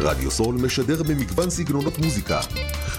[0.00, 2.40] רדיו סול משדר במגוון סגנונות מוזיקה,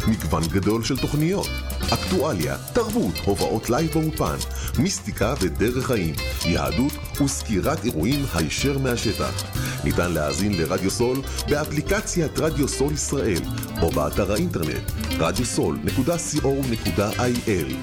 [0.08, 1.48] מגוון גדול של תוכניות,
[1.94, 4.36] אקטואליה, תרבות, הופעות live באולפן,
[4.80, 6.94] מיסטיקה ודרך חיים, יהדות
[7.24, 9.44] וסקירת אירועים הישר מהשטח.
[9.84, 13.42] ניתן להאזין לרדיו סול באפליקציית רדיו סול ישראל
[13.82, 17.74] או באתר האינטרנט radiosol.co.il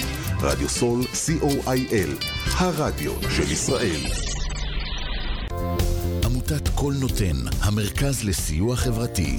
[0.41, 2.25] רדיו סול co.il
[2.59, 4.01] הרדיו של ישראל
[6.51, 9.39] עמותת קול נותן, המרכז לסיוע חברתי.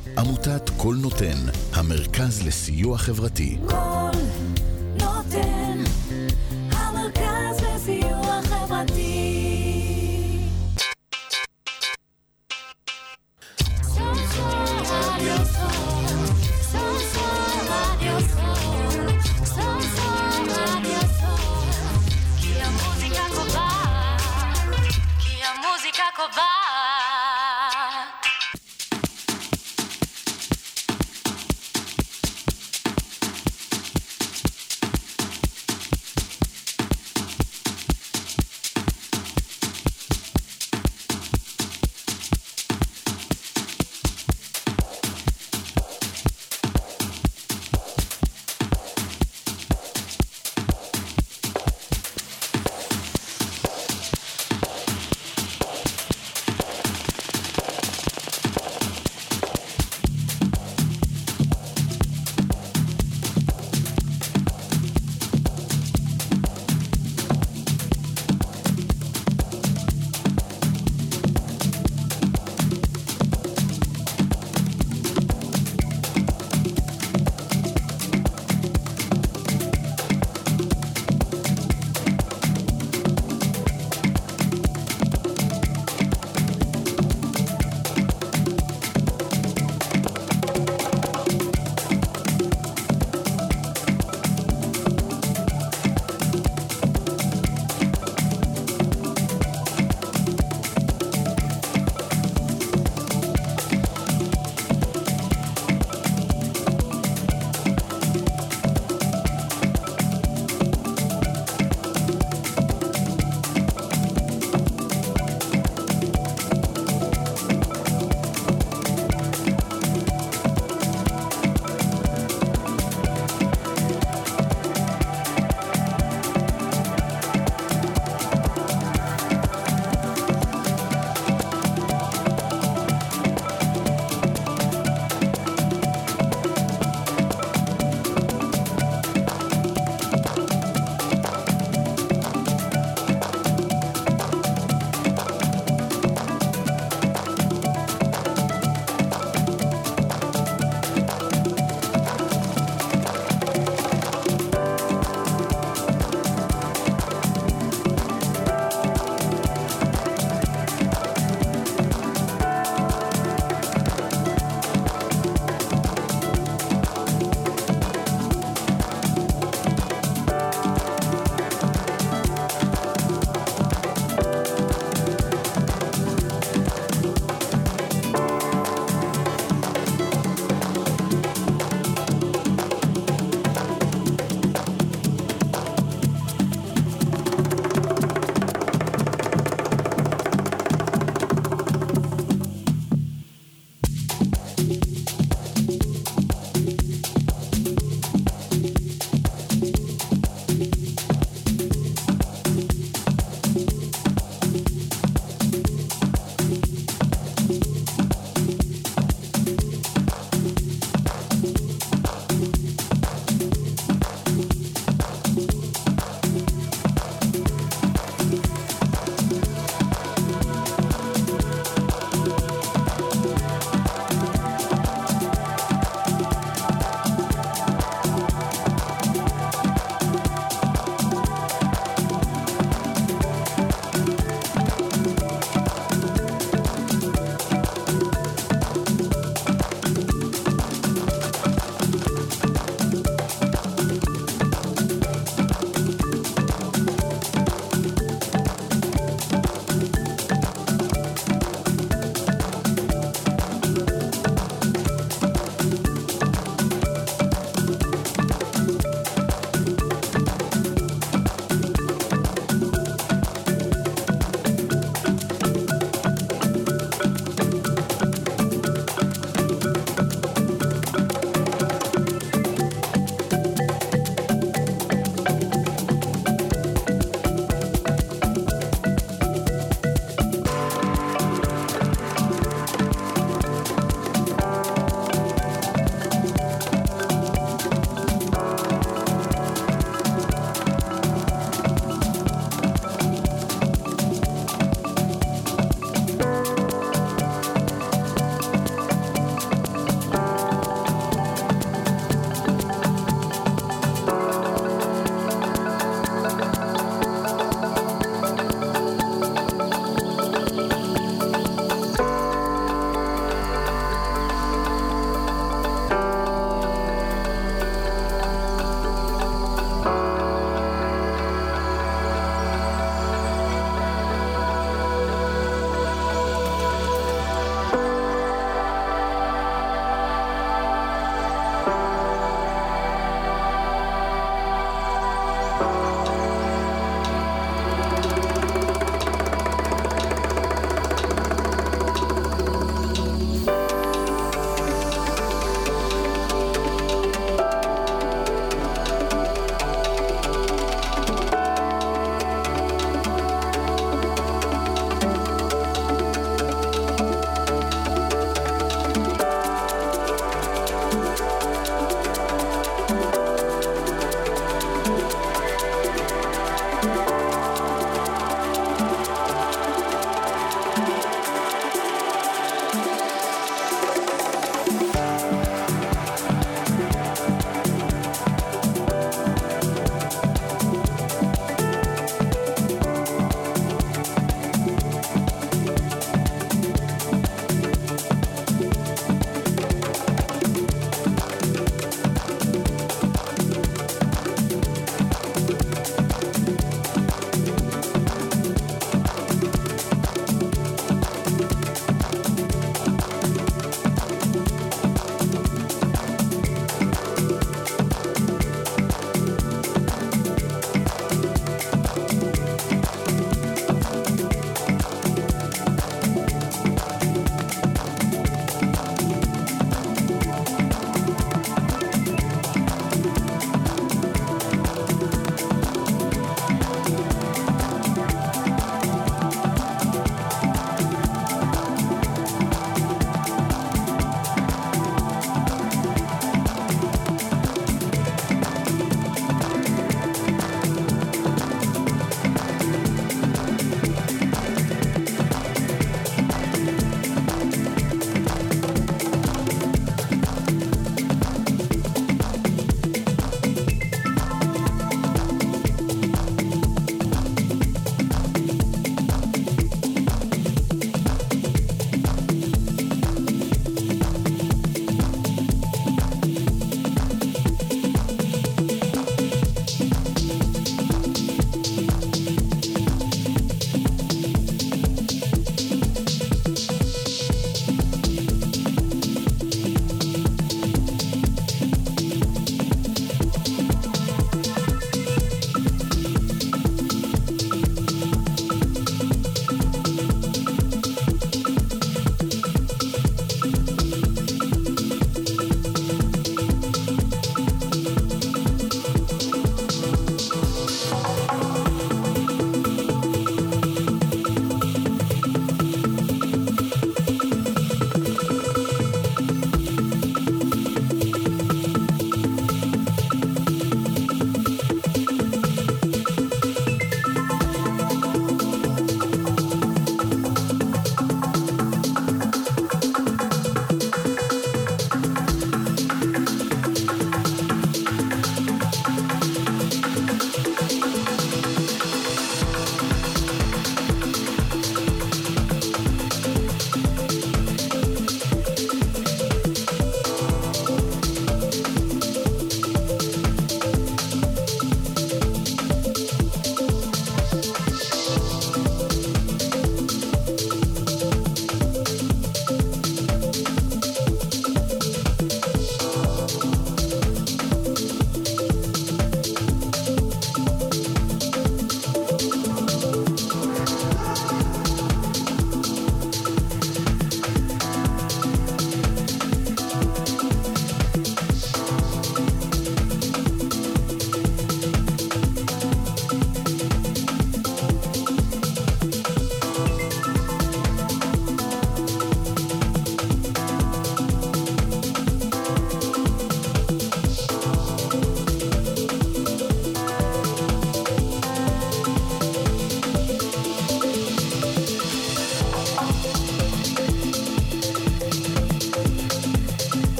[0.17, 1.37] עמותת קול נותן,
[1.73, 3.57] המרכז לסיוע חברתי.
[3.67, 4.11] קול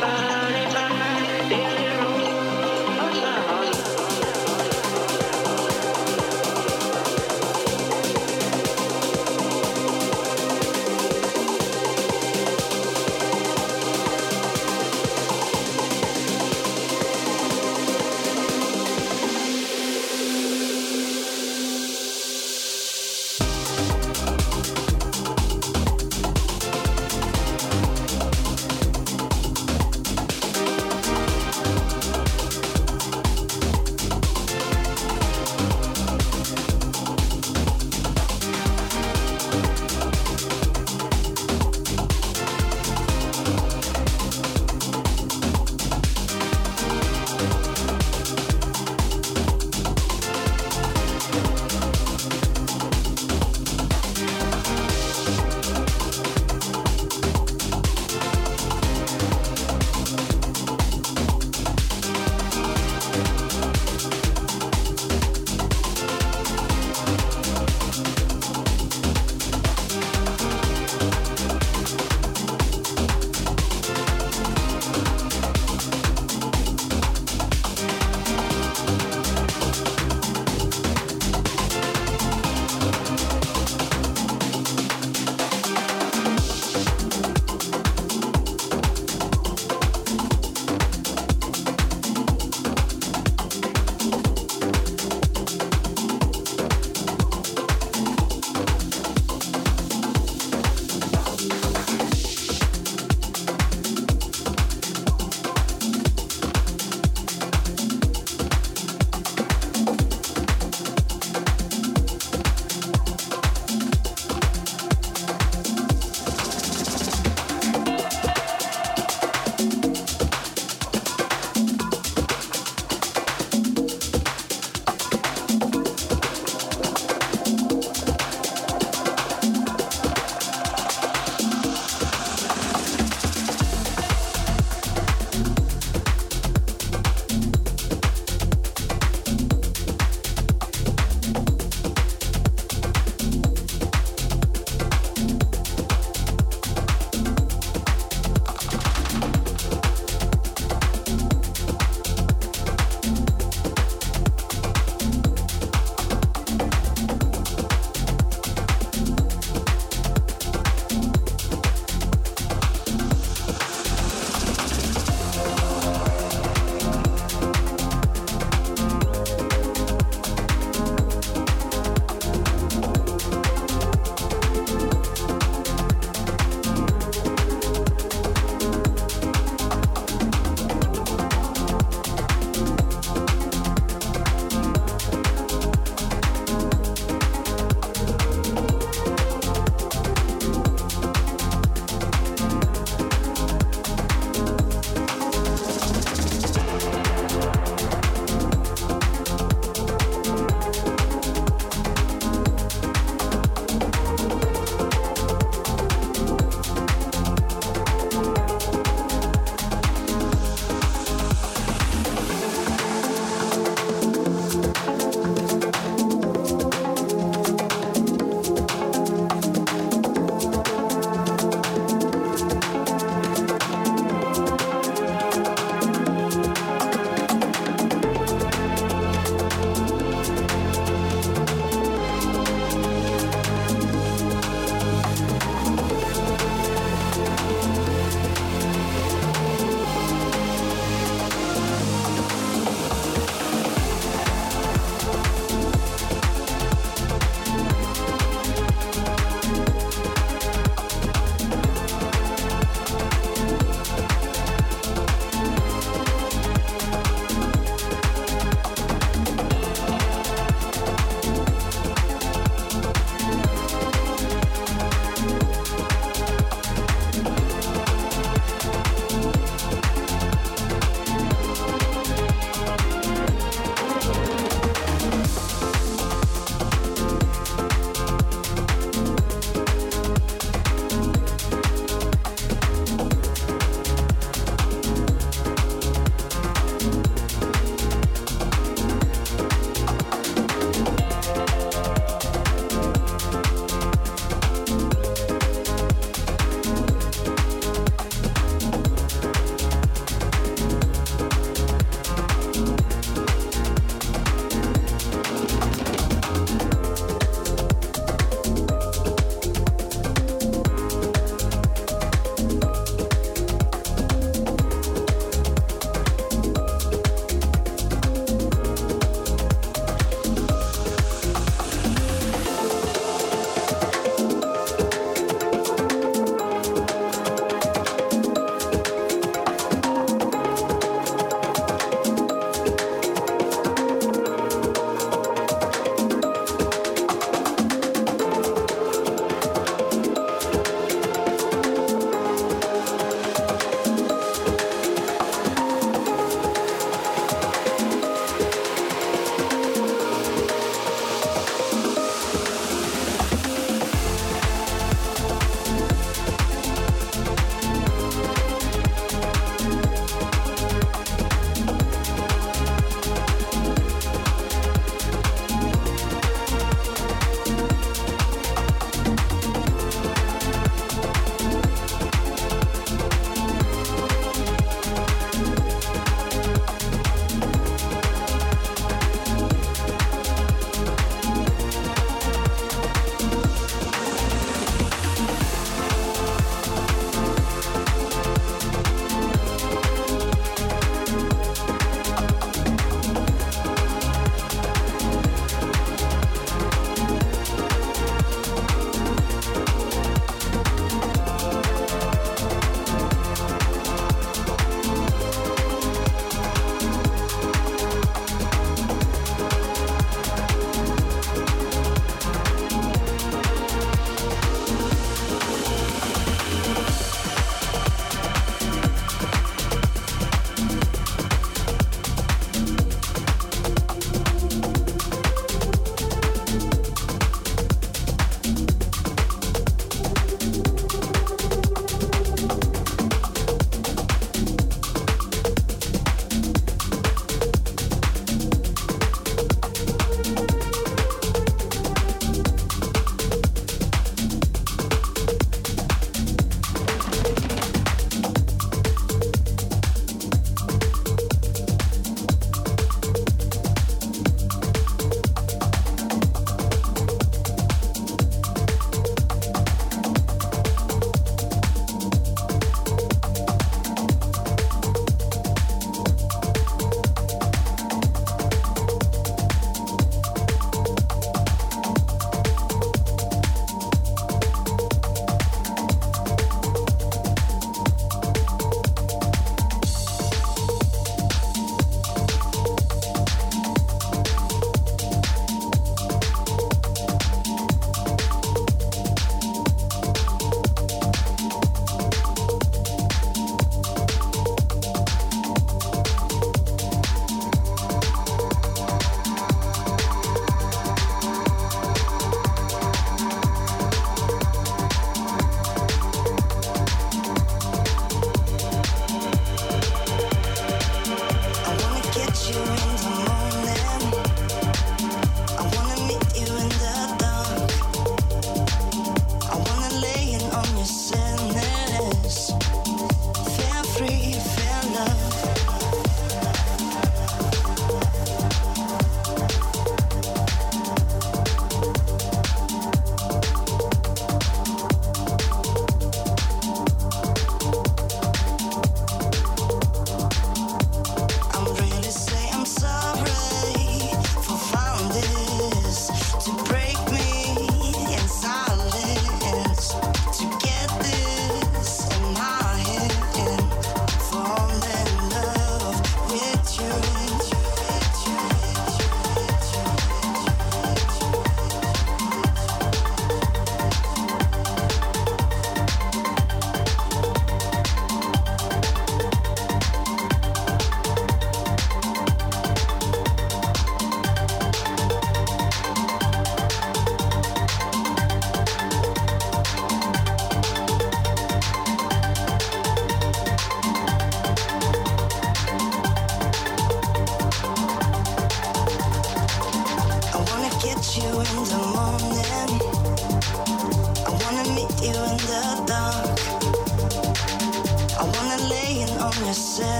[0.00, 0.31] bye.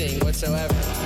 [0.00, 1.01] Anything whatsoever.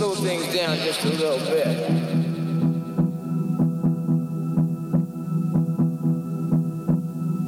[0.00, 1.66] Slow things down just a little bit.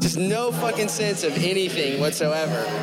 [0.02, 2.81] Just no fucking sense of anything whatsoever.